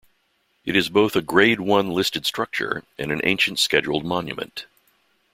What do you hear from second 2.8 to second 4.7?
and an ancient scheduled monument.